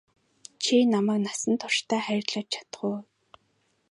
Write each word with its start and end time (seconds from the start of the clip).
Чи 0.63 0.75
намайг 0.93 1.19
насан 1.25 1.53
туршдаа 1.59 2.01
хайрлаж 2.05 2.45
чадах 2.51 2.81
уу? 2.89 2.97